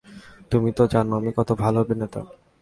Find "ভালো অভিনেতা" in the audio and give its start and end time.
1.63-2.21